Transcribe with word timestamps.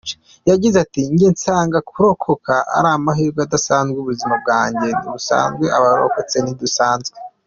Yagize 0.49 0.75
ati 0.85 1.01
“Njye 1.13 1.27
nsanga 1.35 1.77
kurokoka 1.89 2.53
ari 2.77 2.89
amahirwe 2.97 3.39
adasanzwe, 3.43 3.97
ubuzima 3.99 4.35
bwanjye 4.43 4.87
ntibusanzwe, 4.99 5.65
abarokotse 5.77 6.37
ntidusanzwe. 6.41 7.17